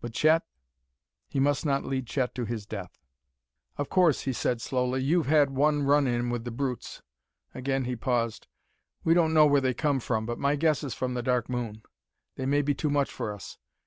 [0.00, 0.44] But Chet?
[1.28, 2.98] he must not lead Chet to his death.
[3.76, 7.02] "Of course," he said slowly, "you've had one run in with the brutes."
[7.54, 8.46] Again he paused.
[9.04, 11.82] "We don't know where they come from, but my guess is from the Dark Moon.
[12.36, 13.58] They may be too much for us....